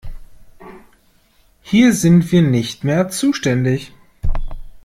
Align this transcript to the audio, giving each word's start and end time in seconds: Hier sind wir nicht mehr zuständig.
Hier 1.61 1.93
sind 1.93 2.31
wir 2.31 2.41
nicht 2.41 2.83
mehr 2.83 3.09
zuständig. 3.09 3.93